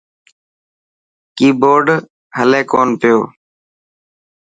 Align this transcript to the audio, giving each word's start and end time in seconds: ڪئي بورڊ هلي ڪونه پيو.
ڪئي 1.37 1.47
بورڊ 1.61 1.85
هلي 2.37 2.61
ڪونه 2.71 2.95
پيو. 3.01 3.17